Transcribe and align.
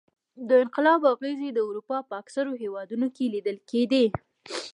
د 0.47 0.49
انقلاب 0.63 1.01
اغېزې 1.13 1.49
د 1.53 1.59
اروپا 1.67 1.97
په 2.09 2.13
اکثرو 2.21 2.51
هېوادونو 2.63 3.07
کې 3.15 3.25
لیدل 3.33 3.57
کېدې. 3.69 4.05